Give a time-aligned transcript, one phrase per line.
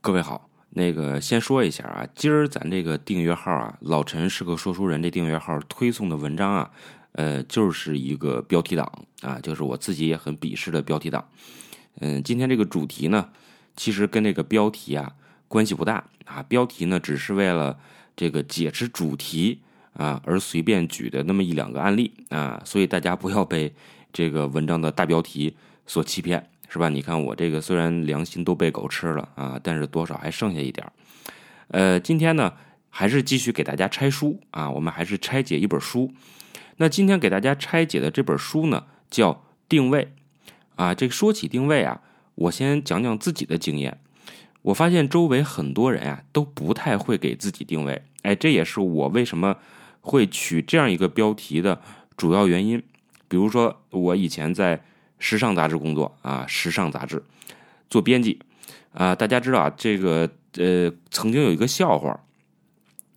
[0.00, 6.70] 各位好，那个先说一下啊，今儿咱这个订阅号啊，老陈是个说书人，这订阅号推送的文章啊，
[7.12, 8.90] 呃，就是一个标题党
[9.22, 11.28] 啊，就是我自己也很鄙视的标题党。
[11.98, 13.28] 嗯，今天这个主题呢，
[13.76, 15.12] 其实跟这个标题啊
[15.48, 17.76] 关系不大啊，标题呢只是为了
[18.16, 19.60] 这个解释主题
[19.94, 23.74] 啊而随便举的那么一两个案例啊，所以大家不要被
[24.12, 25.56] 这个文章的大标题
[25.88, 26.48] 所欺骗。
[26.70, 26.90] 是吧？
[26.90, 30.92] 你看我这个虽然良心都被狗吃了啊，但是多少还剩下一点儿。
[31.68, 32.52] 呃，今天呢
[32.90, 36.12] 还是继续给大家拆书啊，我们还是拆解一本书。
[36.76, 40.12] 那今天给大家拆解的这本书呢叫定位
[40.76, 40.94] 啊。
[40.94, 42.02] 这个说起定位啊，
[42.34, 43.98] 我先讲讲自己的经验。
[44.60, 49.56] 我发现周围很多人啊都不太会给自己定位，哎，这也是我为什么
[50.02, 51.80] 会取这样一个标题的
[52.14, 52.82] 主要原因。
[53.26, 54.84] 比如说我以前在。
[55.18, 57.22] 时尚杂志工作啊，时尚杂志
[57.90, 58.40] 做编辑
[58.92, 62.20] 啊，大家知道啊，这个呃，曾经有一个笑话，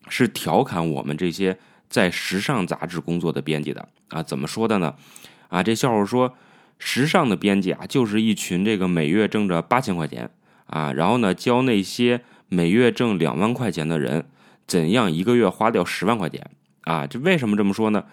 [0.10, 1.58] 是调侃我们这些
[1.90, 4.96] 在时尚杂志工作的编辑的啊，怎么说的呢？
[5.50, 6.36] 啊，这笑话说，
[6.80, 10.30] 时尚的编辑啊，就是一群这个每月挣着八千块钱
[10.66, 14.26] 啊，然后呢，教那些每月挣两万块钱的人，
[14.66, 16.50] 怎样一个月花掉十万块钱
[16.82, 17.06] 啊？
[17.06, 18.06] 这为什么这么说呢？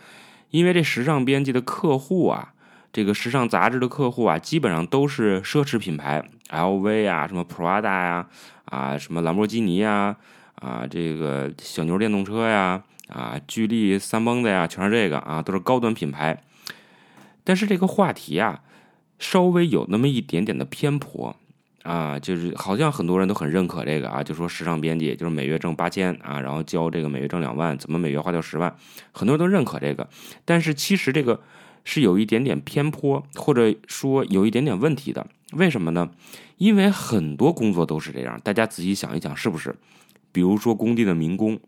[0.51, 2.53] 因为这时尚编辑的客户啊。
[2.91, 8.27] 这个时尚杂志的客户啊，基本上都是奢侈品牌，LV 啊，什么 Prada 呀，
[8.65, 10.17] 啊，什么兰博基尼呀，
[10.55, 16.43] 啊，这个小牛电动车呀，啊，巨力三蹦子呀，全是这个啊，都是高端品牌。
[17.45, 18.63] 但是这个话题啊，
[19.19, 21.37] 稍微有那么一点点的偏颇
[21.83, 28.75] 啊，就是好像很多人都很认可这个啊，就说时尚编辑就是每月挣八千啊，然后交这个每月挣两万，怎么每月花掉十万？
[29.13, 30.09] 很多人都认可这个，
[30.47, 31.39] 但是其实这个。
[31.91, 35.27] 是有一点点偏颇，或者说有一点点问题的。
[35.53, 36.11] 为什么呢？
[36.59, 38.39] 因为很多工作都是这样。
[38.45, 39.75] 大家仔细想一想，是不是？
[40.31, 41.59] 比如说工地的民工，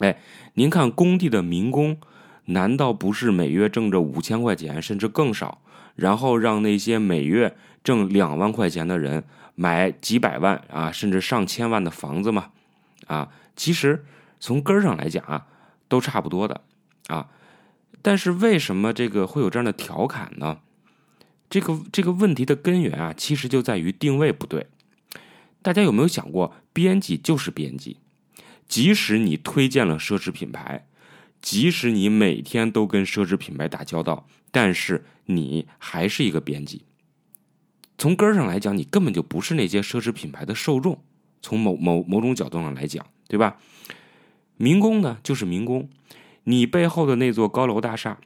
[0.00, 0.18] 哎，
[0.52, 1.96] 您看工地的民工，
[2.44, 5.62] 难道不是每月挣着五千块钱，甚至更少，
[5.96, 12.50] 然后让那些每月挣两万块钱的人买几百万啊，甚至上千万的房子吗？
[13.06, 14.04] 啊，其实
[14.38, 15.46] 从根儿上来讲啊，
[15.88, 16.60] 都差不多的
[17.06, 17.30] 啊。
[18.02, 20.58] 但是为什么这个会有这样的调侃呢？
[21.48, 24.66] 这个这个问题的根源啊，其实就在于定位不对。
[25.62, 27.98] 大家有没有想过，编辑就是编辑，
[28.66, 30.86] 即使你推荐了奢侈品牌，
[31.40, 36.82] 即使你每天都跟奢侈品牌打交道，但是你还是一个编辑。
[37.98, 41.04] 从根儿上来讲，你根本就不是那些奢侈品牌的受众。
[41.40, 43.58] 从某某某种角度上来讲，对吧？
[44.56, 45.88] 民工呢，就是民工。
[46.44, 48.18] 你背后的那座高楼大厦，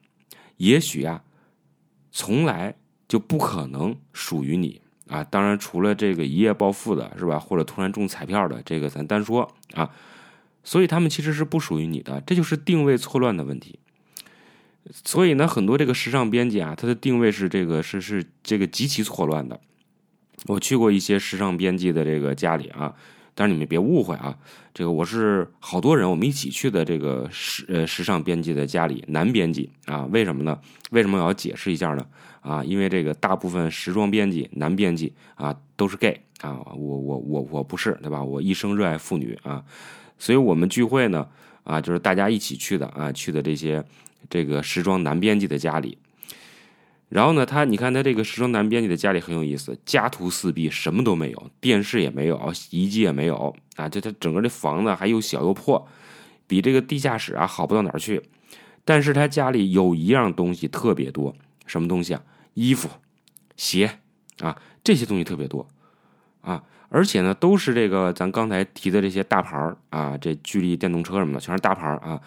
[0.56, 1.22] 也许啊，
[2.10, 5.22] 从来就不可能属于你啊。
[5.22, 9.90] 当然，除了这个一夜暴富的是吧，或者突然中彩票的，这个咱单说啊。
[10.64, 13.78] 所以他们其实是不属于你的，这就是定位错乱的问题。
[14.92, 19.60] 所以呢，很多这个时尚编辑啊，他的定位是这个是是这个极其错乱的。
[20.46, 22.94] 我去过一些时尚编辑的这个家里啊。
[23.38, 24.36] 但是你们别误会啊，
[24.72, 30.58] 这个我是好多人我们一起去的这个时呃时尚编辑的家里，男编辑啊，为什么呢？
[30.90, 32.06] 为什么我要解释一下呢？
[32.40, 38.24] 啊，因为这个大部分时装编辑男编辑啊都是 gay 啊，我我我我不是对吧？
[38.24, 39.62] 我一生热爱妇女啊，
[40.16, 41.28] 所以我们聚会呢
[41.62, 43.84] 啊就是大家一起去的啊，去的这些
[44.30, 45.98] 这个时装男编辑的家里。
[47.08, 55.86] 然后呢，他你看他这个时装男编辑的家里很有意思，家徒四壁，什么都没有，电视也没有，洗衣机也没有啊，就他整个这房子还又小又破，
[56.48, 58.22] 比这个地下室啊好不到哪儿去。
[58.84, 61.34] 但是他家里有一样东西特别多，
[61.66, 62.22] 什么东西啊？
[62.54, 62.88] 衣服、
[63.56, 63.98] 鞋
[64.40, 65.68] 啊，这些东西特别多
[66.40, 72.20] 啊，而且呢，都是这个咱刚才提的这些大牌啊，这巨力电动车什么的，全是大牌啊。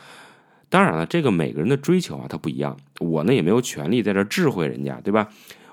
[0.69, 2.78] 当然了，这个每个人的追求啊，他不一样。
[3.00, 5.30] 我呢也没有权利在这智慧人家，对吧？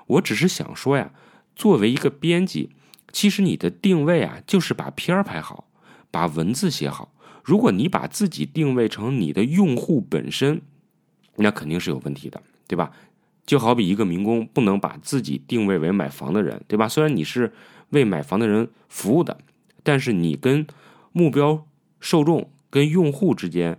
[0.07, 1.11] 我只是想说呀，
[1.55, 2.71] 作为一个编辑，
[3.11, 5.67] 其实你的定位啊，就是把片儿拍好，
[6.09, 7.13] 把文字写好。
[7.43, 10.61] 如果你把自己定位成你的用户本身，
[11.35, 12.91] 那肯定是有问题的，对吧？
[13.45, 16.89] 就好比一个民工不能把自己定位为买房的人，对吧？
[16.89, 17.53] 虽然你是
[17.91, 19.37] 为买房的人服务的，
[19.83, 20.65] 但是你跟
[21.11, 21.65] 目标
[21.99, 23.77] 受众、跟用户之间。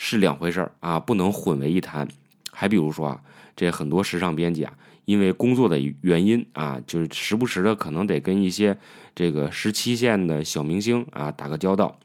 [0.00, 2.06] 是两回事儿啊，不能混为一谈。
[2.52, 3.20] 还比如说啊，
[3.56, 4.72] 这很多时尚编辑啊，
[5.06, 8.78] 因为工作的原因啊，就是时不时的可能得跟一些
[9.14, 11.98] 这个十七线的小明星啊打个交道。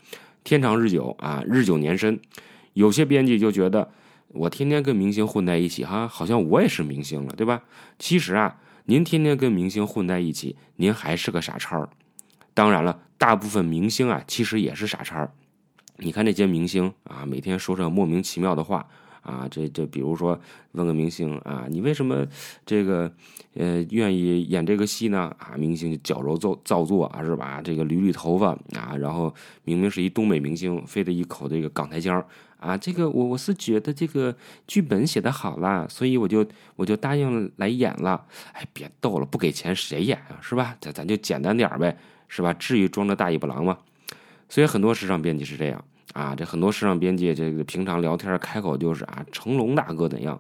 [0.43, 2.19] 天长日久啊，日久年深，
[2.73, 3.91] 有些编辑就觉得
[4.29, 7.61] 我天天跟明星混在一起哈，好像我也是明星了，对吧？
[7.99, 11.87] 其实啊，您天天跟明星混在一起，您还是个傻叉儿。
[12.55, 15.31] 当然了，大部分明星啊，其实也是傻叉
[15.97, 18.85] 你看那些明星啊，每天说着莫名其妙的话。
[19.23, 20.37] 啊，这这，比如说
[20.73, 22.27] 问个明星啊，你为什么
[22.65, 23.09] 这个
[23.53, 25.33] 呃愿意演这个戏呢？
[25.39, 27.61] 啊，明星矫揉造造作啊，是吧？
[27.63, 32.21] 这个捋捋头发啊，然后明明是一东北明星，非得一口这个港台腔
[32.57, 32.75] 啊。
[32.75, 34.35] 这个我我是觉得这个
[34.67, 38.25] 剧本写的好了，所以我就我就答应来演了。
[38.51, 40.37] 哎，别逗了，不给钱谁演啊？
[40.41, 40.75] 是吧？
[40.81, 41.97] 咱咱就简单点呗，
[42.27, 42.51] 是吧？
[42.51, 43.77] 至于装着大尾巴狼吗？
[44.53, 45.83] 所以很多时尚编辑是这样。
[46.13, 50.39] 啊，这很多时尚编辑，这个平常聊天开口就是啊，成龙大哥怎样，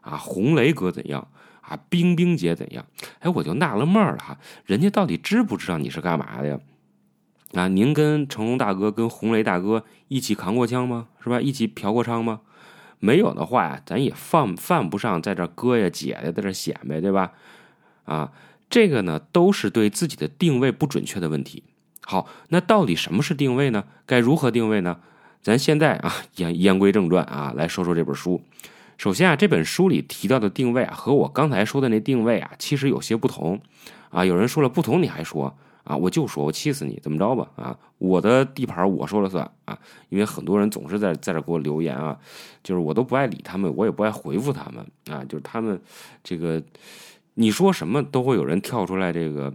[0.00, 1.28] 啊，红雷哥怎样，
[1.60, 2.84] 啊，冰冰姐怎样？
[3.20, 4.36] 哎，我就纳了闷了哈，
[4.66, 6.58] 人家到底知不知道你是干嘛的呀？
[7.52, 11.06] 啊，您跟成龙大哥、跟红雷大哥一起扛过枪吗？
[11.22, 11.40] 是吧？
[11.40, 12.40] 一起嫖过娼吗？
[12.98, 17.30] 没有的话呀，咱也犯犯不上在这哥呀姐呀在这显摆，对吧？
[18.06, 18.32] 啊，
[18.68, 21.62] 这个呢，都是对自己的定位不准确的问题。
[22.04, 23.84] 好，那到底什么是定位呢？
[24.06, 24.98] 该如何定位呢？
[25.40, 28.42] 咱现在啊， 言言归正传啊，来说说这本书。
[28.98, 33.60] 首先啊，这本书里提到的定位啊，和我刚才说的那定位啊，其实有些不同
[34.10, 34.24] 啊。
[34.24, 35.96] 有人说了不同，你还说啊？
[35.96, 37.48] 我就说，我气死你，怎么着吧？
[37.56, 39.76] 啊，我的地盘我说了算啊。
[40.08, 42.16] 因为很多人总是在在这给我留言啊，
[42.62, 45.24] 就是我都不爱理他们，我也不爱回复他们啊。
[45.28, 45.80] 就是他们
[46.22, 46.62] 这个
[47.34, 49.52] 你说什么都会有人跳出来这个。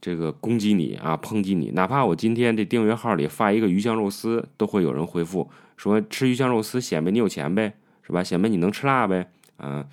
[0.00, 8.22] 这个攻击你啊，抨击你，哪怕我今天这订阅号里发一个鱼香肉丝，都会有人回复说吃鱼香肉丝显摆你有钱呗，是吧？
[8.22, 9.84] 显摆你能吃辣呗，啊，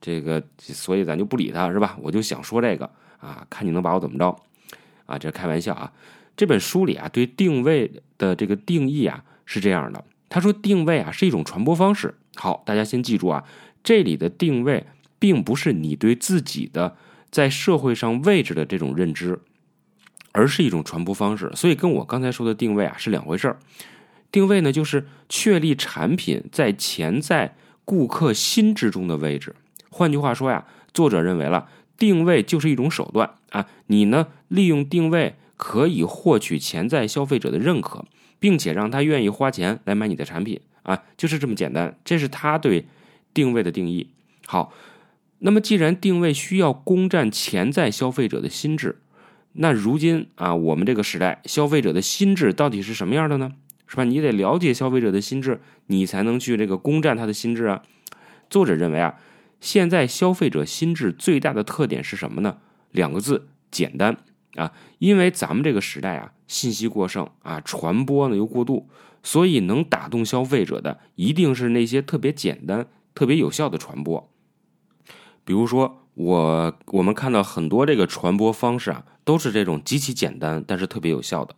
[0.00, 1.96] 这个所以咱就不理他，是吧？
[2.02, 4.36] 我就想说这个啊，看你能把我怎么着
[5.06, 5.16] 啊？
[5.16, 5.92] 这开玩笑啊。
[6.36, 12.14] 这本书里啊，对定位的这个定义啊是这样的，他说定位啊是一种传播方式。
[12.34, 13.44] 好，大家先记住啊，
[13.84, 14.86] 这里的定位
[15.18, 16.96] 并不是你对自己的
[17.30, 19.38] 在社会上位置的这种认知。
[20.32, 23.58] 而是一种传播方式，所以跟我刚才说的定位啊是两回事儿。
[24.30, 29.54] 定位呢，就是确立产品在潜在顾客心智中的位置。
[29.90, 31.68] 换句话说呀，作者认为了
[31.98, 38.06] 定位就是一种手段啊，你呢利用定位可以获取潜在消费者的认可，
[38.40, 41.98] 并且让他愿意花钱来买你的产品啊，就是这么简单。
[42.04, 42.86] 这是他对
[43.34, 44.08] 定位的定义。
[44.46, 44.72] 好，
[45.40, 48.96] 那么既然定位需要攻占潜在消费者的心智。
[49.54, 53.52] 那如今啊，我们这个时代，消费者的心智到底是什么样的呢？
[53.86, 54.04] 是吧？
[54.04, 57.82] 你得了解消费者的心智，你才能去这个攻占他的心智啊。
[58.48, 59.18] 作者认为啊，
[59.60, 62.56] 现在消费者心智最大的特点是什么呢？
[62.90, 64.16] 两个字：简单
[64.54, 64.72] 啊。
[64.98, 68.88] 因为咱们这个时代啊，信息过剩啊，传播呢又过度，
[69.22, 74.32] 所以能打动消费者的，一定是那些特别简单、特别有效的传播。
[75.44, 75.98] 比如说。
[76.14, 81.54] 我我们看到很多这个传播方式啊，都是这种极其简单，但是特别有效的。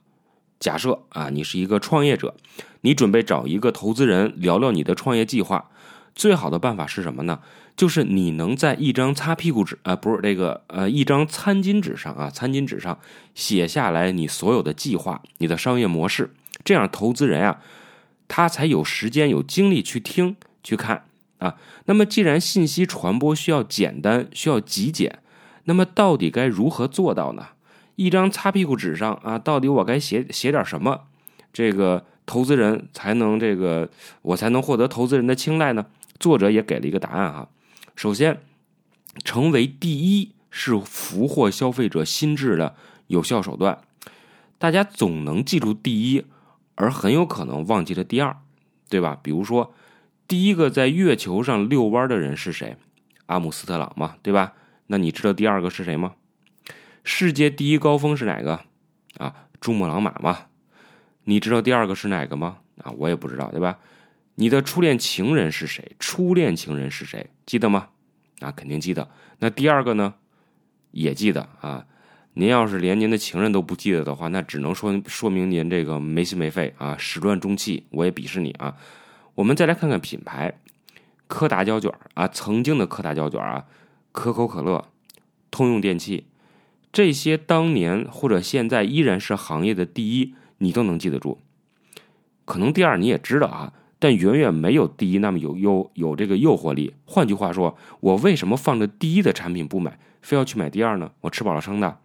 [0.60, 2.34] 假设啊，你是一个创业者，
[2.82, 5.70] 你准备找一个投资人聊聊你的创业计划，
[6.14, 7.40] 最好的办法是什么呢？
[7.76, 12.98] 就是你能在一张擦屁股纸啊，不是这个呃，一张餐巾纸上啊，餐巾纸上
[13.34, 16.32] 写下来你所有的计划、你的商业模式，
[16.64, 17.60] 这样投资人啊，
[18.28, 21.04] 他才有时间、有精力去听、去看。
[21.38, 25.18] 啊，那么既然信息传播需要简单，需要极简，
[25.64, 27.48] 那么到底该如何做到呢？
[27.96, 31.02] 一张擦屁股纸上啊，到底我该写写点什么，
[31.52, 33.90] 这个投资人才能这个
[34.22, 35.86] 我才能获得投资人的青睐呢？
[36.18, 37.48] 作者也给了一个答案哈。
[37.94, 38.40] 首先，
[39.24, 42.74] 成为第一是俘获消费者心智的
[43.08, 43.78] 有效手段。
[44.58, 46.24] 大家总能记住第一，
[46.76, 48.36] 而很有可能忘记了第二，
[48.88, 49.18] 对吧？
[49.22, 49.74] 比如说。
[50.26, 52.76] 第一个在月球上遛弯的人是谁？
[53.26, 54.54] 阿姆斯特朗嘛，对吧？
[54.86, 56.14] 那你知道第二个是谁吗？
[57.04, 58.60] 世界第一高峰是哪个？
[59.18, 60.46] 啊，珠穆朗玛嘛。
[61.24, 62.58] 你知道第二个是哪个吗？
[62.82, 63.78] 啊，我也不知道，对吧？
[64.34, 65.92] 你的初恋情人是谁？
[65.98, 67.30] 初恋情人是谁？
[67.46, 67.88] 记得吗？
[68.40, 69.08] 啊，肯定记得。
[69.38, 70.14] 那第二个呢？
[70.90, 71.86] 也记得啊。
[72.34, 77.86] 您要是连您的情人都不记得的话，那只能说说明您这个没心没肺啊，始乱终弃。
[77.90, 78.76] 我也鄙视你啊。
[79.36, 80.60] 我们再来看看品牌，
[81.26, 83.64] 柯达胶卷啊，曾经的柯达胶卷啊，
[84.12, 84.86] 可口可乐、
[85.50, 86.26] 通用电器，
[86.92, 91.40] 这些当年或者现在依然是行业的第一，你都能记得住。
[92.44, 96.94] 可能第二你也知道啊，但远远没有第一那么有诱有这个诱惑力。
[97.04, 101.10] 换句话说，我为什么放着第一的产品不买，非要去买第二呢？
[101.22, 101.98] 我吃饱了撑的。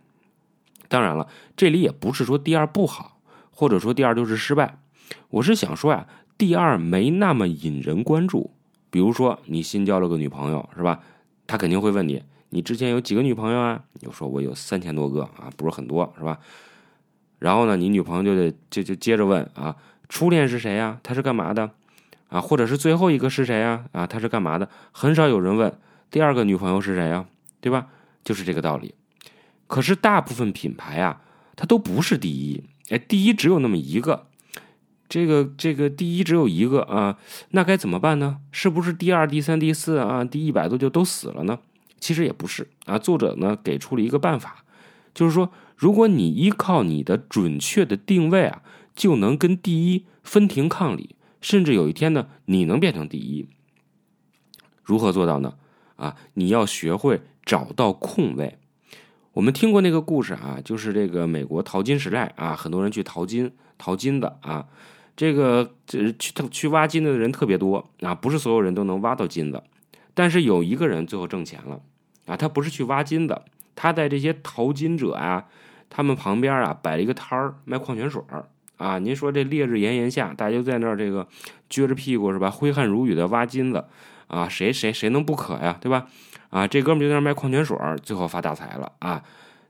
[0.87, 3.19] 当然了，这里也不是说第二不好，
[3.51, 4.79] 或者说第二就是失败。
[5.29, 6.07] 我是想说呀。
[6.39, 8.51] 第二没那么引人关注，
[8.89, 11.01] 比如说你新交了个女朋友是吧？
[11.45, 13.83] 他肯定会问你，你之前有几个女朋友啊？
[13.91, 16.39] 你就说我有三千多个啊，不是很多是吧？
[17.39, 19.75] 然后呢，你女朋友就得就就接着问啊，
[20.07, 20.97] 初恋是谁呀？
[21.03, 21.71] 他是干嘛的？
[22.29, 23.83] 啊，或者是最后一个是谁呀？
[23.91, 24.69] 啊，他是干嘛的？
[24.93, 25.77] 很少有人问
[26.09, 27.25] 第二个女朋友是谁呀？
[27.59, 27.87] 对吧？
[28.23, 28.95] 就是这个道理。
[29.67, 31.21] 可是大部分品牌啊，
[31.57, 34.28] 它都不是第一，哎，第一只有那么一个。
[35.09, 37.17] 这个这个第一只有一个啊，
[37.49, 38.37] 那该怎么办呢？
[38.51, 41.57] 是不是第二、第三、第四啊，第一百多就都死了呢？
[41.99, 42.99] 其实也不是啊。
[42.99, 44.63] 作者呢给出了一个办法，
[45.15, 48.61] 就是说，如果你依靠你的准确的定位啊，
[48.95, 53.47] 就能跟第一分庭抗礼，甚至有一天呢，你能变成第一。
[54.83, 55.55] 如何做到呢？
[55.95, 58.59] 啊，你要学会找到空位。
[59.33, 64.67] 我们听过那个故事啊，就是这个美国淘金时代啊，很多人去淘金、淘金的啊。
[65.19, 69.61] 这个这去去挖金子的人特别多啊，不是所有人都能挖到金子，
[70.13, 71.81] 但是有一个人最后挣钱了
[72.25, 73.41] 啊，他不是去挖金子，
[73.75, 75.47] 他在这些淘金者啊，
[75.89, 78.47] 他们旁边啊摆了一个摊儿卖矿泉水儿
[78.77, 78.97] 啊。
[78.99, 81.27] 您说这烈日炎炎下，大家就在那儿这个
[81.69, 83.83] 撅着屁股是吧，挥汗如雨的挖金子
[84.27, 86.07] 啊，谁谁谁能不渴呀，对吧？
[86.49, 89.21] 啊，这哥们就在那儿卖矿泉水儿，最后发大财了啊，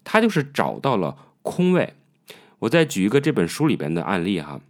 [0.04, 1.96] 他就是找到了空位。
[2.60, 4.62] 我再举一个这本书里边的案例哈。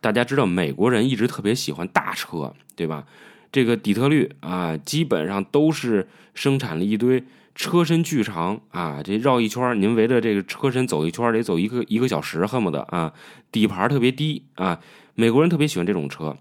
[0.00, 3.06] 大家知道，美国人一直特别喜欢大车，对吧？
[3.52, 7.22] 这个底特律啊，基本上都是生产了一堆
[7.54, 13.12] 车身巨长啊，这绕一圈，您围着这个车身走一圈，得走一个一个小时，恨不得啊。
[13.52, 14.80] 底盘特别低啊，
[15.14, 16.36] 美国人特别喜欢这种车。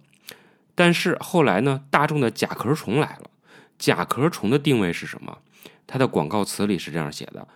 [0.73, 3.29] 但是后来呢，大众的甲壳虫来了，
[3.77, 5.37] 甲壳虫的定位是什么？
[5.85, 7.47] 它的广告词里是这样写的：“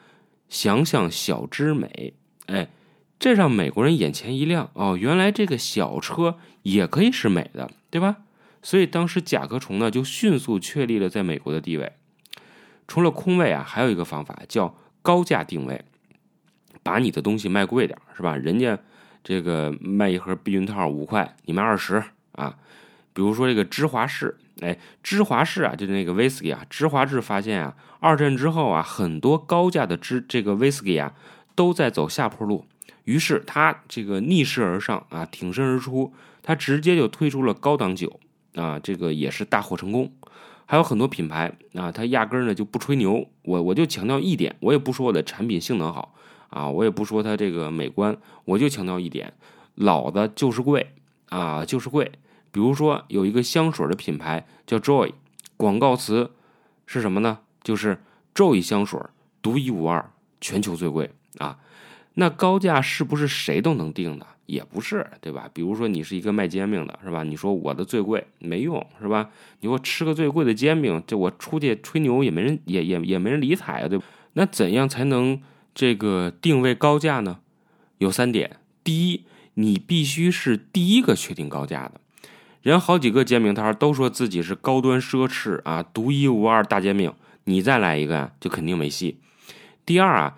[0.47, 2.13] 想想小之美。”
[2.45, 2.67] 哎。
[3.19, 8.17] 这让美国人眼前一亮哦，原来这个小车也可以是美的，对吧？
[8.61, 11.93] 所以当时甲壳虫呢就迅速确立了在美国的地位。
[12.87, 15.83] 除了空位啊，还有一个方法叫高价定位，
[16.83, 18.35] 把你的东西卖贵点，是吧？
[18.35, 18.77] 人家
[19.23, 22.55] 这个卖一盒避孕套五块，你卖二十啊。
[23.13, 31.13] 比如说这个芝华士，哎，芝华士啊，就是那个威士忌啊，芝华士发现啊，二战之后啊，很多高价的芝这个威士忌啊
[31.55, 32.65] 都在走下坡路。
[33.07, 38.19] 于是他这个逆势而上啊，挺身而出，他直接就推出了高档酒
[38.55, 40.11] 啊，这个也是大获成功。
[40.65, 46.13] 还有很多品牌啊，他压根儿呢就不吹牛，我我就强调一点，我也不说我的产品性能好
[46.49, 49.33] 啊，我也不说它这个美观，我就强调一点，
[49.75, 50.93] 老的就是贵
[51.29, 52.11] 啊，就是贵。
[52.51, 55.13] 比如说有一个香水的品牌叫 Joy，
[55.55, 56.31] 广告词
[56.85, 57.39] 是什么呢？
[57.63, 58.03] 就是
[58.35, 58.99] Joy 香水
[59.41, 60.11] 独一无二，
[60.41, 61.57] 全球最贵啊。
[62.19, 64.25] 那高价是不是谁都能定的？
[64.47, 65.47] 也不是，对吧？
[65.53, 67.21] 比如说你是一个卖煎饼的，是吧？
[67.21, 69.29] 你说我的最贵没用，是吧？
[69.59, 74.05] 你给我吃个最贵的煎饼，这我出去吹牛也没人，也也也没人理睬啊，对吧？
[74.33, 75.39] 那怎样才能
[75.75, 77.37] 这个定位高价呢？
[77.99, 82.01] 有三点：第一，你必须是第一个确定高价的。
[82.63, 89.19] 人好几个煎饼摊都说自己是高端奢侈啊，独一无二大煎饼，你再来一个就肯定没戏。
[89.85, 90.37] 第二啊。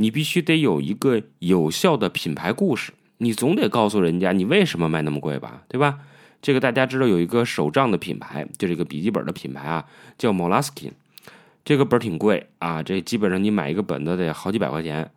[0.00, 5.98] 你必须得有一个有效的品牌故事，你总得告诉人家你为什么卖那么贵吧，对吧？
[6.40, 9.84] 这个大家知道有一个手账的品牌，就这个笔记本的品牌啊，
[10.16, 10.92] 叫 Moleskin，
[11.66, 15.10] 这个本挺贵啊，这基本上你买一个本子得好几百块钱，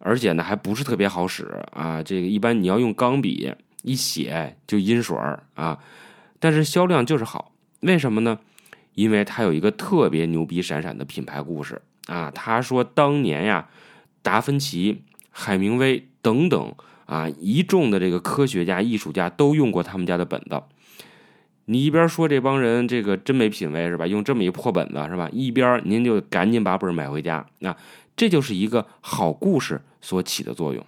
[0.00, 5.78] 而且呢还不是特别好使啊，这个一般你要用钢笔一写就阴水儿啊，
[6.38, 8.38] 但是销量就是好，为什么呢？
[8.92, 13.66] 因为它有一个特别牛逼闪闪的品牌故事啊，他说当年呀。
[14.26, 20.60] 达芬奇、海明威等等啊，一众的这个科学家、艺术家都用过他们家的本子。
[21.66, 24.04] 你一边说这帮人这个真没品位是吧？
[24.04, 25.30] 用这么一破本子是吧？
[25.32, 27.46] 一边您就赶紧把本买回家。
[27.60, 27.76] 那
[28.16, 30.84] 这就是一个好故事所起的作用。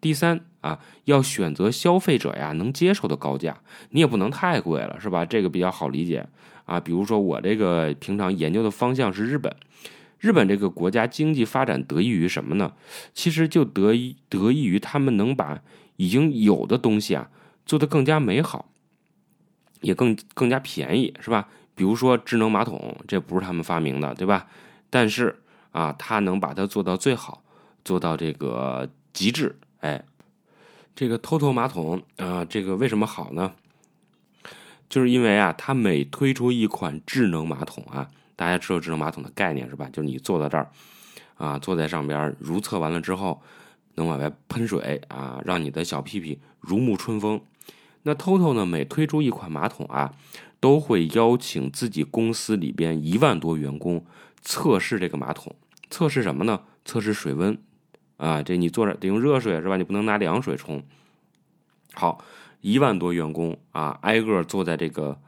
[0.00, 3.58] 第三啊，要选择消费者呀能接受的高价，
[3.90, 5.26] 你也不能太贵了是吧？
[5.26, 6.26] 这个比较好理解
[6.64, 6.80] 啊。
[6.80, 9.54] 比如说我这个平常研究的方向是日本。
[10.24, 12.72] 日本这个国家经济发展得益于什么呢？
[13.12, 15.60] 其实就得益得益于他们能把
[15.96, 17.28] 已经有的东西啊
[17.66, 18.70] 做得更加美好，
[19.82, 21.50] 也更更加便宜，是吧？
[21.74, 24.46] 比如说智能马桶，这不是他们发明的，对吧？
[24.88, 27.44] 但是啊，他能把它做到最好，
[27.84, 29.58] 做到这个极致。
[29.80, 30.02] 哎，
[30.96, 33.52] 这个 TOTO 马桶啊，这个为什么好呢？
[34.88, 38.08] 就是因为啊，它每推出一款智能马桶啊。
[38.36, 39.88] 大家知道智能马桶的概念是吧？
[39.92, 40.70] 就是你坐在这儿，
[41.36, 43.42] 啊，坐在上边如厕完了之后，
[43.94, 47.40] 能往外喷水啊，让你的小屁屁如沐春风。
[48.02, 50.12] 那 TOTO 呢，每推出一款马桶啊，
[50.60, 54.04] 都会邀请自己公司里边一万多员工
[54.42, 55.54] 测试这个马桶。
[55.88, 56.62] 测试什么呢？
[56.84, 57.56] 测试水温，
[58.16, 59.76] 啊，这你坐着得用热水是吧？
[59.76, 60.82] 你不能拿凉水冲。
[61.94, 62.22] 好，
[62.60, 65.20] 一万多员工啊，挨个坐在这个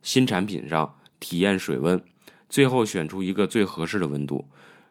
[0.00, 2.00] 新产品上体验水温，
[2.48, 4.44] 最后选出一个最合适的温度。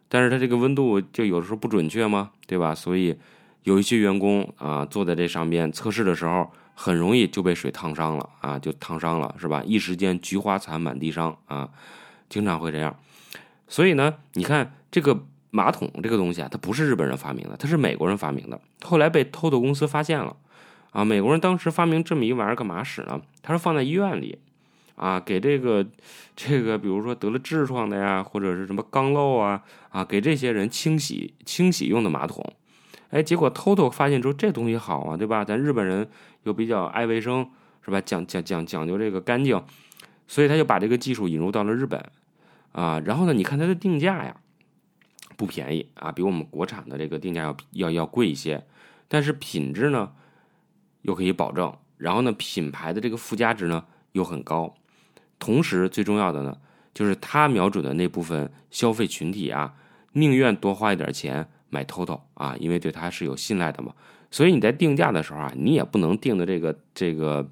[0.09, 2.31] 但是它这个温度就有时候不准确吗？
[2.45, 2.73] 对吧？
[2.73, 3.17] 所以
[3.63, 9.61] 有一些员工啊，坐在这上边测试的时候，很容易就被水烫伤了啊，就烫伤了是吧？
[9.65, 11.69] 一时间菊花残满地伤啊，
[12.29, 12.95] 经常会这样。
[13.67, 20.37] 所以呢，你看这个马桶这个东西啊，它不是日本人发明的，它是美国人发明的，后来被 TOTO 公司发现了
[20.91, 21.03] 啊。
[21.03, 23.19] 美国人当时发明这么一玩意儿干嘛使呢？
[23.41, 24.39] 他说放在医院里。
[24.98, 25.86] 啊，给这个
[26.36, 32.44] 这个，比如说得了痔疮的呀，或者是什么肛瘘啊，啊，给这些人清洗清洗用的马桶，
[33.12, 35.46] 哎，结果偷偷发现之后，这东西好啊，对吧？
[35.46, 36.10] 咱日本人
[36.46, 37.48] 又比较爱卫生，
[37.86, 38.01] 是吧？
[38.01, 39.63] 讲讲讲讲究这个干净，
[40.27, 42.04] 所以他就把这个技术引入到了日本，
[42.72, 44.36] 啊，然后呢，你看它的定价呀，
[45.36, 48.66] 不便宜啊，比我们国产的这个定价要要要贵一些，
[49.08, 50.12] 但是品质呢
[51.04, 54.74] 又可以保证，然后呢，品牌的这个附加值呢又很高。
[55.39, 56.58] 同时，最重要的呢，
[56.94, 59.74] 就是他瞄准的那部分消费群体啊，
[60.13, 63.94] 宁愿多花一点钱买 TOTO 啊，因为对他是有信赖的嘛。
[64.32, 67.50] 所以你在定价的时候啊，你也不能定的这个这个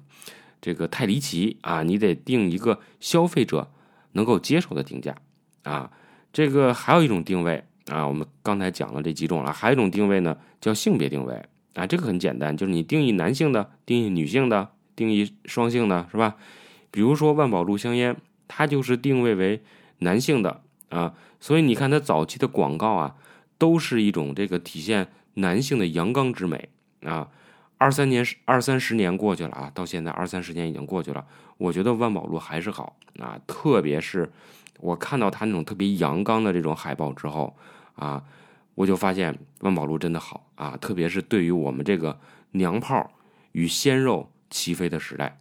[0.60, 3.70] 这个太离奇啊，你得定一个消费者
[4.12, 5.14] 能够接受的定价
[5.62, 5.90] 啊。
[6.32, 11.42] 这个还有一种定位啊，我们刚才讲了这几种了，还有一种定位呢，叫性别定位
[11.74, 11.86] 啊。
[11.86, 16.36] 这个很简单，就是你定义男性的，定义女性的，定义双性的，是吧？
[16.90, 18.16] 比如说万宝路香烟，
[18.48, 19.62] 它就是定位为
[19.98, 23.16] 男性的啊，所以你看它早期的广告啊，
[23.58, 26.68] 都是一种这个体现男性的阳刚之美
[27.02, 27.28] 啊。
[27.78, 31.22] 二三年二三十年过去了啊，到现在二三十年已经过去了，
[31.58, 34.32] 我觉得万宝路还是好啊，特别是
[34.80, 37.54] 我看到它那种特别阳刚的这种海报之后
[37.96, 38.24] 啊，
[38.74, 42.18] 我就发现万宝路真的好啊，特别是对于我们这个
[42.52, 43.12] 娘炮
[43.52, 45.38] 与鲜肉齐飞的时代。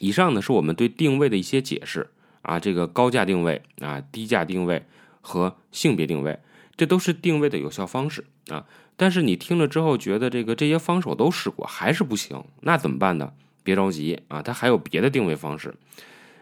[0.00, 2.08] 以上呢是我们对定位的一些解释
[2.42, 4.84] 啊，这个高价定位啊、低价定位
[5.20, 6.38] 和性别定位，
[6.76, 8.66] 这都是定位的有效方式啊。
[8.96, 13.32] 但是你听了之后觉得这个这些方式我都试过还是不行，那怎么办呢？
[13.62, 15.74] 别着急啊，它还有别的定位方式。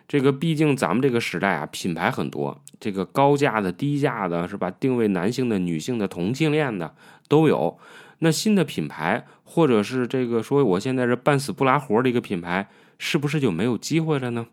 [0.08, 4.70] 这个毕竟咱们这个时代啊，品牌很多，这个高价的、低价的，是吧？
[4.70, 6.94] 定位男性的、女性的、同性恋的
[7.28, 7.78] 都有。
[8.18, 12.68] 那新的品牌，或者是这个说我现在是半死不拉活的一个品牌。
[13.04, 14.46] 是不是就没有机会了呢？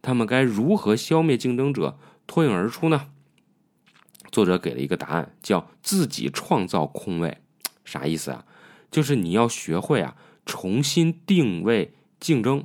[0.00, 3.08] 他们该如何消灭竞争者，脱颖而出呢？
[4.30, 7.38] 作者给了一个答案，叫自己创造空位。
[7.84, 8.44] 啥意思啊？
[8.88, 10.14] 就是你要学会啊，
[10.46, 12.62] 重新定位竞争。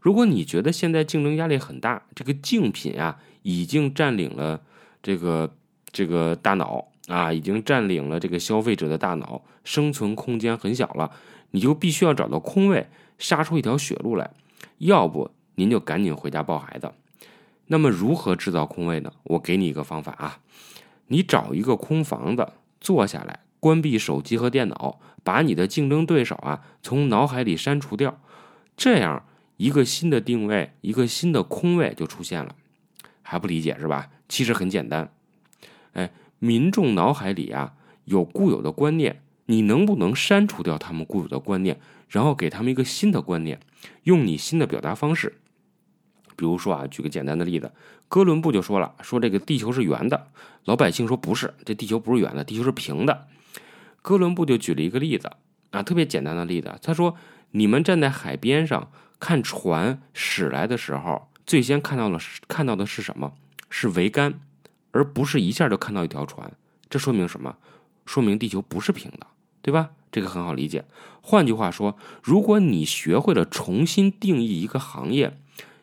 [0.00, 4.60] 如果你觉得现在竞争压力很大，这个竞品啊已经占领了
[5.00, 5.54] 这个
[5.92, 11.12] 这个大脑啊，已经占领了这个消费者的大脑，生存空间很小了，
[11.52, 14.32] 你就必须要找到空位，杀出一条血路来。
[14.82, 16.92] 要不您就赶紧回家抱孩子。
[17.66, 19.12] 那么如何制造空位呢？
[19.22, 20.40] 我给你一个方法啊，
[21.06, 28.20] 你找一个空房子坐下来，关闭手机和电脑，把你的竞争对手啊从脑海里删除掉，
[28.76, 29.24] 这样
[29.56, 32.56] 一个新的定位，一个新的空位就出现了。
[33.22, 34.10] 还不理解是吧？
[34.28, 35.12] 其实很简单，
[35.92, 41.80] 哎，民众脑海里啊有固有的观念，你能不能删除掉他们固有的观念？
[42.12, 43.58] 然后给他们一个新的观念，
[44.02, 45.40] 用你新的表达方式，
[46.36, 47.72] 比如说啊，举个简单的例子，
[48.06, 50.28] 哥伦布就说了，说这个地球是圆的，
[50.66, 53.28] 老百姓说不是，这地球不是圆的，地球是平的。
[54.02, 55.32] 哥伦布就举了一个例子
[55.70, 57.16] 啊，特别简单的例子，他说，
[57.52, 63.32] 你们站在海边上看船驶来的时候，最先看到了看到的是什么？
[63.70, 64.38] 是桅杆，
[64.90, 66.52] 而不是一下就看到一条船。
[66.90, 67.56] 这说明什么？
[68.04, 69.26] 说明地球不是平的，
[69.62, 69.92] 对吧？
[70.12, 70.84] 这个很好理解。
[71.22, 75.36] 换句话说，如果你学会了重新定义一个行业、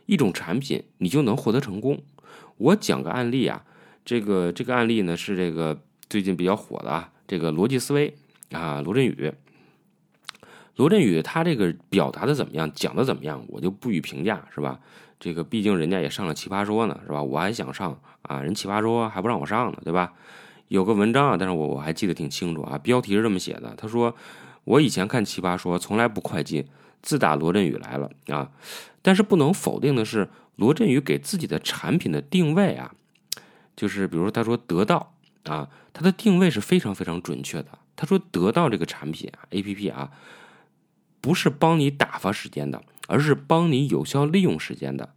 [0.05, 2.01] 一种产品，你就能获得成功。
[2.57, 3.63] 我讲个案例啊，
[4.05, 8.15] 这个这个案例呢是这个最近比较火的啊，这个逻辑思维
[8.51, 9.33] 啊，罗振宇。
[10.75, 14.79] 罗振宇他这个表达的怎么样，讲的怎么样，我就不予评价，是吧？
[15.19, 17.21] 这个毕竟人家也上了奇葩说呢，是吧？
[17.21, 20.13] 我还想上啊，人奇葩说还不让我上呢，对吧？
[20.69, 22.77] 有个文章啊，但是我我还记得挺清楚啊。
[22.77, 24.15] 标题是这么写的：他说，
[24.63, 26.65] 我以前看《奇葩说》从来不快进，
[27.01, 28.49] 自打罗振宇来了啊。
[29.01, 32.93] 但是不能否定的是，罗振宇给自己的产品的定位啊，
[33.75, 37.69] 就是比如说他说得到啊，他的定位是非常非常准确的。
[37.95, 40.11] 他说得到这个产品啊，A P P 啊，
[41.19, 45.09] 不是帮你打发时间的，而是帮你有效利用时间的。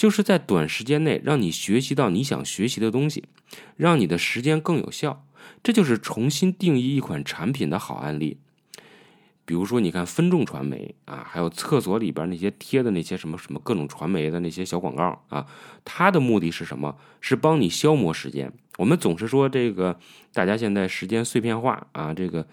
[0.00, 3.24] 就是在短时间内让你学习到你想学习的东西，
[3.76, 5.26] 让你的时间更有效。
[5.62, 8.38] 这就是重新定义一款产品的好案例。
[9.44, 15.46] 比如说，你看分众传媒啊，还有厕所里边那些贴的那些什么什么各种传媒的那些小广告啊，
[15.84, 16.96] 它的目的是什么？
[17.20, 18.50] 是帮你消磨时间。
[18.78, 20.00] 我们总是说这个，
[20.32, 22.48] 大家现在时间碎片化啊，这个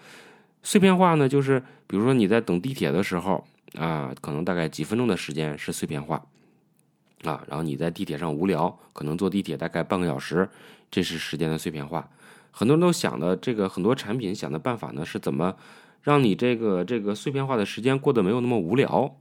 [0.62, 3.42] 碎片化呢，就是比如说你在等地铁的时候
[3.78, 6.22] 啊，可能大概几分钟的时间是碎片化
[7.24, 10.48] 啊，然后你在地铁上无聊，可能坐地铁大概半个小时，
[10.90, 12.08] 这是时间的碎片化。
[12.50, 15.54] 很多人都想的这个很多产品想的办法呢，是怎么？
[16.02, 19.14] 让你这个这个碎片化的时间过得没有那么无聊，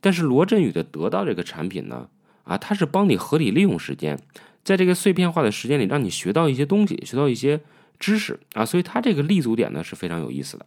[0.00, 2.08] 但是罗振宇的得到这个产品呢，
[2.44, 4.18] 啊，它是帮你合理利用时间，
[4.64, 7.60] 在这个碎片化的时间里，让你学到一些东西，学到一些
[8.00, 10.66] 知识啊，所以它这个立足点呢是非常有意思的。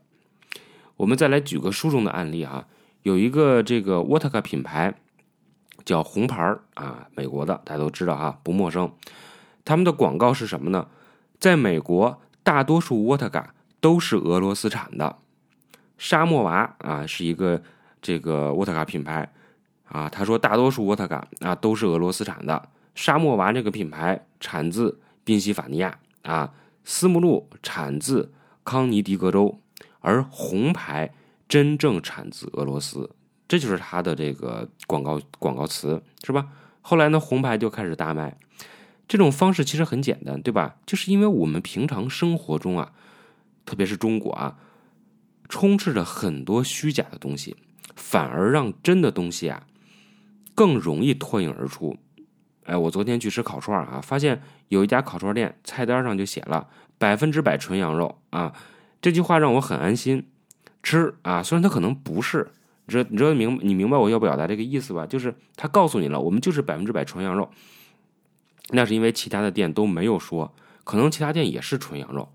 [0.95, 2.65] 我们再来举个书中的案例哈，
[3.01, 4.93] 有一个这个沃特卡品牌
[5.85, 8.91] 叫红牌儿啊，美国的大家都知道哈，不陌生。
[9.63, 10.87] 他们的广告是什么呢？
[11.39, 15.17] 在美国，大多数沃特卡都是俄罗斯产的。
[15.97, 17.61] 沙漠娃啊，是一个
[18.01, 19.31] 这个沃特卡品牌
[19.85, 20.09] 啊。
[20.09, 22.69] 他说，大多数沃特卡啊都是俄罗斯产的。
[22.95, 26.51] 沙漠娃这个品牌产自宾夕法尼亚啊，
[26.83, 29.59] 斯目录产自康尼迪格州，
[29.99, 31.13] 而红牌
[31.47, 33.09] 真正产自俄罗斯。
[33.51, 36.47] 这就是他的这个广告广告词，是吧？
[36.79, 38.37] 后来呢，红牌就开始大卖。
[39.09, 40.77] 这种方式其实很简单，对吧？
[40.85, 42.93] 就是因为我们平常生活中啊，
[43.65, 44.55] 特别是中国啊。
[45.49, 47.57] 充斥着很多虚假的东西，
[47.93, 49.67] 反而让真的东西啊
[50.55, 51.97] 更容易脱颖而出。
[52.63, 58.53] 哎，我昨天去吃烤串啊，发现有一家烤串店菜单上就写了百分之百纯羊肉啊，
[59.01, 60.25] 这句话让我很安心
[60.81, 61.43] 吃啊。
[61.43, 62.49] 虽然它可能不是，
[62.91, 65.05] 你知你知道明你明白我要表达这个意思吧？
[65.05, 67.49] 就是他告诉你了，我们就是百分之百纯羊肉，
[68.71, 72.27] 那是因为其他的店都没有说，可能其他店也是纯羊肉，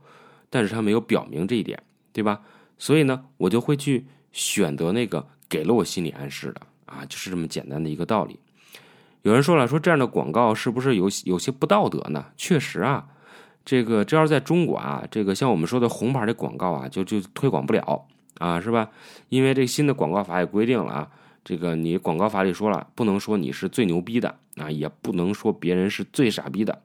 [0.49, 2.41] 但是他没有表明这一点，对吧？
[2.79, 8.41] 所以呢，我就会去选择那个给了我心理暗示的啊，就是这么简单的一个道理。
[9.21, 12.27] 有人说了，说这样的广告是不是有有些不道德呢？
[12.39, 13.07] 确实啊，
[13.63, 18.07] 这个这要是在中国啊，这个像我们说的红牌的广告啊，就就推广不了
[18.39, 18.91] 啊，是吧？
[19.29, 21.11] 因为这新的广告法也规定了啊，
[21.45, 26.83] 这个你广告法里说了，不能说你是最牛逼的啊，也不能说别人是最傻逼的。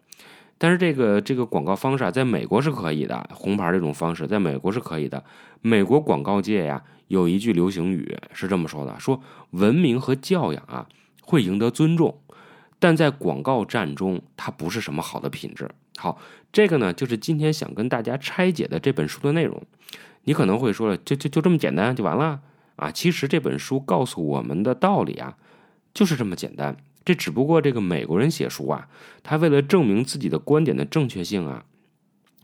[0.58, 5.24] 但是这个这个广告方式啊，在美国是可以的，红牌这种方式在美国是可以的。
[5.62, 10.88] 美国广告界呀，有一句流行语是这么说的：说文明和教养啊，
[11.24, 12.20] 会赢得尊重，
[12.78, 15.68] 但在广告战中，它不是什么好的品质。
[15.98, 16.20] 好，
[16.52, 19.64] 这个呢，就是今天想跟大家拆解的这本书的内容。
[20.24, 22.42] 你可能会说了，就就就这么简单就完了
[22.76, 22.92] 啊？
[22.92, 25.36] 其实这本书告诉我们的道理啊，
[25.94, 26.78] 就是这么简单。
[27.04, 28.88] 这只不过这个美国人写书啊，
[29.24, 31.66] 他为了证明自己的观点的正确性啊，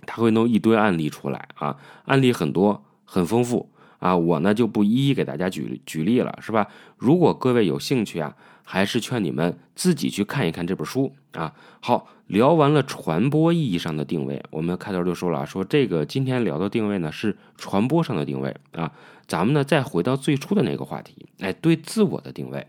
[0.08, 6.68] 他会弄一堆案例出来啊，案例很多很丰富啊，我呢就不一一给大家举举例了，是吧？
[6.98, 11.54] 如果各位有兴趣啊，还是劝你们自己去看一看这本书啊。
[11.80, 18.92] 好，聊完了传播意义上的定位，我们开头就说了啊，说这个今天聊的定位呢是传播上的定位啊，
[19.28, 22.68] 咱们呢再回到最初的那个话题，哎，对自我的定位。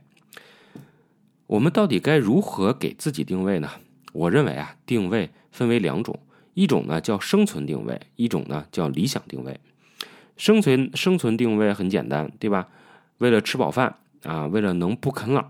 [1.48, 3.68] 我们到底该如何给自己定位呢？
[4.12, 6.18] 我认为啊，定位分为两种，
[6.54, 9.58] 一种呢叫生存定位，一种呢叫理想定位。
[10.36, 12.68] 生存生存定位很简单，对吧？
[13.18, 15.42] 为了吃饱饭啊，为了能不啃老。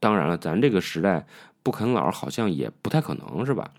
[0.00, 1.26] 当然了，咱这个时代
[1.62, 3.70] 不啃老好像也不太可能，是吧？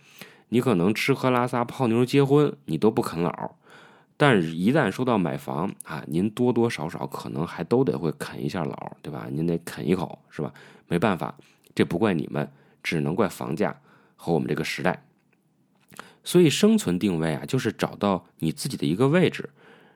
[0.50, 3.56] 你可能吃喝拉撒泡妞结婚，你都不啃老，
[4.17, 9.28] 但是一旦说到买房啊，您多多少少可能还都得会啃一下老，对吧？
[9.32, 10.54] 您得啃一口，是吧？
[10.88, 11.36] 没办法。
[11.76, 12.52] 这不怪你们，
[12.84, 13.76] 只能怪房价
[14.15, 15.04] 和我们这个时代。
[16.24, 19.50] 所以生存定位啊，就是找到你自己的一个位置，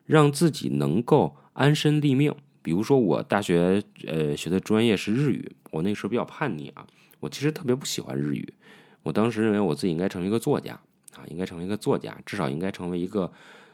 [0.05, 2.33] 让自己能够安身立命。
[2.61, 6.85] 比如说，我大学呃学的专业是日语，我那时候比较叛逆啊，
[7.19, 8.53] 我其实特别不喜欢日语。
[9.03, 10.73] 我当时认为我自己应该成为一个作家
[11.15, 13.31] 啊，应该成为一个作家，至少应该成为一个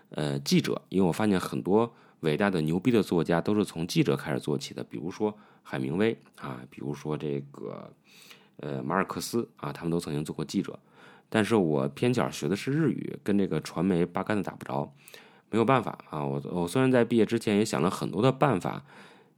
[0.09, 5.37] 呃记者，因为我发现很多伟大的牛逼的作家都是从记者开始做起的，比如说。
[5.65, 7.89] 海明威啊，比如说这个，
[8.57, 10.77] 呃，马尔克斯啊，他们都曾经做过记者。
[11.29, 14.93] 但是我偏巧学的是日语，跟这个传媒八竿子打不着，
[15.53, 16.25] 没有办法啊。
[16.25, 18.83] 我我虽然在毕业之前也想了很多的办法，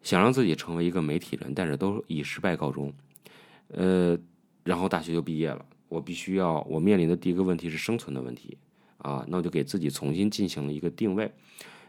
[0.02, 2.92] 想让自己成为一个媒体人，但是都以失败告终。
[3.68, 4.18] 呃，
[4.64, 8.58] 然后大学就毕业了，我必须要，我面临的第一个问题是生存的问题
[9.00, 11.30] 啊，那我就给自己重新进行了一个定位。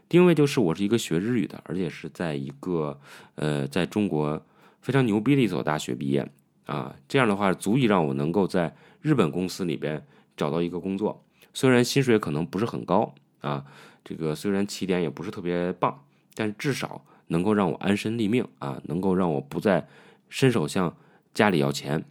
[0.09, 2.99] 定位就是我是一个学日语的，而且是在一个
[3.37, 4.45] 呃，在中国
[4.81, 6.29] 非常牛逼的一所大学毕业
[6.65, 10.05] 啊，这样的话足以让我能够在日本公司里边
[10.37, 11.23] 找到一个工作。
[11.53, 13.65] 虽然薪水可能不是很高啊，
[14.09, 19.88] 这个虽然起点也不是特别棒，但至少能够让我安身立命啊，能够让我不再
[20.29, 20.97] 伸手向
[21.35, 22.05] 家里要钱。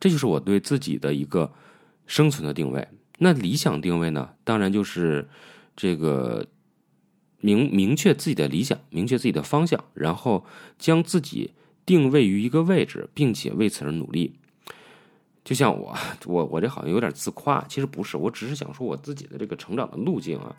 [0.00, 1.52] 这就是我对自己的一个
[2.08, 2.88] 生存的定位。
[3.18, 4.30] 那理想定位呢？
[4.42, 5.28] 当然就是
[5.76, 6.48] 这个
[7.40, 10.44] 明明确自己的理想，明确自己的方向，然后
[10.76, 11.52] 将自己
[11.86, 14.34] 定位于一个位置，并且为此而努力。
[15.46, 20.56] 就像我，我我这好像有点自夸，其实不是，我只是想说我自己的这个成长的路径啊。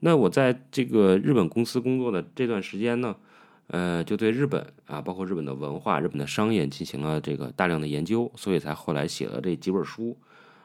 [0.00, 3.14] 那我在这个日本公司工作的这段时间呢？
[3.66, 10.16] 呃，就对日本啊，包括日本的文化、日本的商业进行了这个大量的研究，所以才后来写了这几本书，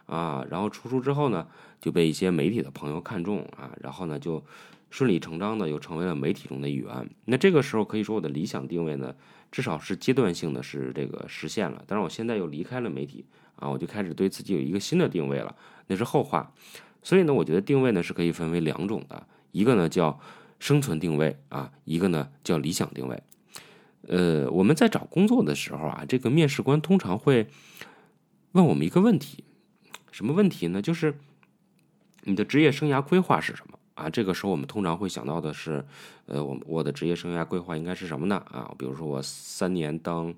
[0.06, 1.46] 啊，然后出书之后呢，
[1.82, 4.42] 就被一些媒体的朋友看中啊，然后呢，就
[4.90, 7.10] 顺理成章的又成为了媒体中的一员。
[7.26, 9.16] 那这个时候可以说我的理想定位呢，
[9.52, 11.84] 至少是阶段性的是这个实现了。
[11.88, 15.56] 但是我现在又离开了媒体啊，我就开始对自己有一个新的定位了，
[15.88, 16.54] 那是后话。
[17.04, 20.20] 所以呢，我觉得定位呢是可以分为两种的，一个呢叫。
[20.62, 23.24] 生存定位啊，一个呢叫理想定位。
[24.10, 27.48] 呃，我们在找工作的时候啊，这个面试官通常会
[28.52, 29.46] 问我们一个问题，
[30.12, 30.82] 什么问题呢？
[30.82, 31.18] 就是
[32.24, 34.10] 你的职业生涯规划是什么啊？
[34.10, 35.86] 这个时候我们通常会想到的是，
[36.26, 38.38] 呃，我我的职业生涯规划应该是什么呢？
[38.52, 40.34] 啊，比如说我三年当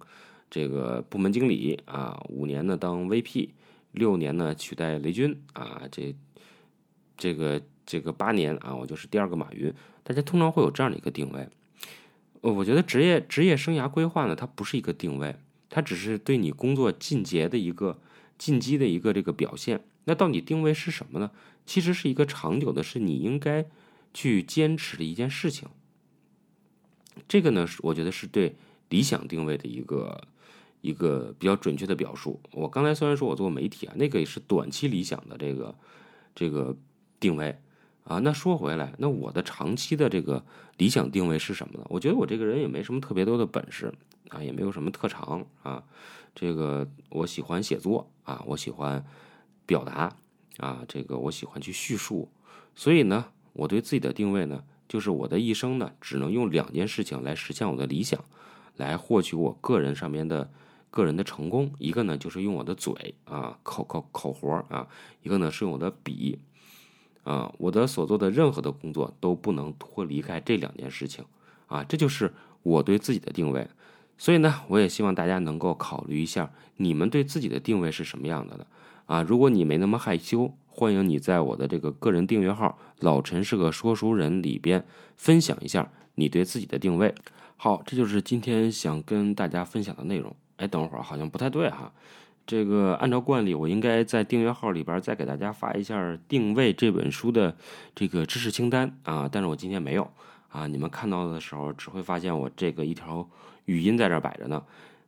[0.50, 3.50] 这个部门经理啊，五年呢当 VP，
[3.92, 6.16] 六年呢取代雷军啊，这
[7.18, 9.74] 这个这个八年啊，我就是第二个马云。
[10.04, 11.48] 大家通常会有这样的一个定位，
[12.42, 15.36] 呃，我觉得职业职业生涯规划呢，它不是一个定位，
[15.70, 18.00] 它只是对你工作进阶的一个
[18.38, 19.80] 进击的一个这个表现。
[20.06, 21.30] 那到底定位是什么呢？
[21.66, 23.66] 其实是一个长久的，是你应该
[24.14, 25.70] 去坚持的一件事情。
[27.28, 28.56] 这个呢，是我觉得是对
[28.90, 30.28] 理想定位的一个
[30.82, 32.40] 一个比较准确的表述。
[32.52, 35.76] 我刚才虽然说我做媒体啊，那个也是短期理想的这个
[36.34, 36.76] 这个
[37.20, 37.60] 定位。
[38.04, 40.44] 啊，那说回来，那我的长期的这个
[40.78, 41.86] 理想定位是什么呢？
[41.88, 43.94] 我觉得我这个人也没什么特别多的本事
[44.30, 45.84] 啊，也没有什么特长啊。
[46.34, 49.06] 这个我喜欢写作啊，我喜欢
[49.68, 50.18] 表达
[50.58, 52.30] 啊，这个我喜欢去叙述。
[52.76, 58.24] 所以呢，我对自己的定位呢，就是我的一生呢，只能用两件事情来实现我的理想，
[58.78, 60.52] 来获取我个人上面的
[60.90, 61.72] 个人的成功。
[61.80, 64.88] 一个呢，就是用我的嘴啊，口口口活啊；
[65.22, 66.40] 一个呢，是用我的笔。
[67.24, 71.24] 啊，我的所做的任何的工作都不能脱离开这两件事情，
[71.68, 72.34] 啊，这就是
[72.64, 73.68] 我对自己的定位。
[74.18, 78.66] 所以呢，我也希望大家能够考虑一下，你们对自己的定位是什么样的的
[79.12, 79.22] 啊？
[79.22, 84.86] 如果你没那么害羞，欢迎你在我的这个个人订阅号“老陈是个说书人”里边
[85.18, 87.14] 分享一下你对自己的定位。
[87.58, 90.34] 好，这就是今天想跟大家分享的内容。
[90.56, 91.92] 哎，等会儿好像不太对哈。
[92.48, 97.54] 这个按照惯例，我应该在订阅号里边再给大家发一下《定位》这本书的
[97.94, 100.10] 这个知识清单啊，但是我今天没有
[100.48, 100.68] 啊。
[100.68, 103.30] 你们看到的时候，只会发现我这个一条
[103.66, 104.64] 语音在这摆着呢。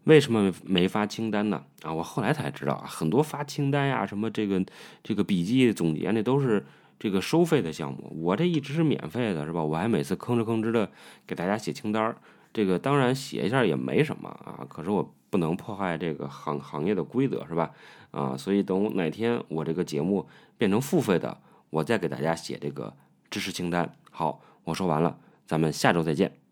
[0.06, 1.64] 为什么没发清单呢？
[1.82, 4.64] 啊，我后来才知道啊，很多发清单呀，什么这个
[5.04, 6.66] 这个笔记总结那都是
[7.00, 9.64] 这个收费的项目，我这一直是免费的，是吧？
[9.64, 10.90] 我还每次吭哧吭哧的
[11.26, 12.16] 给大家写清单
[12.52, 15.14] 这个当然写一下也没什么啊，可是我。
[15.34, 17.72] 不能破坏这个行行业的规则，是吧？
[18.12, 20.28] 啊，所以等哪天我这个节目
[20.60, 21.36] 变成付费的，
[21.72, 22.94] 我再给大家写这个
[23.32, 23.92] 知识清单。
[24.12, 26.43] 好，我说完了，咱们下周再见。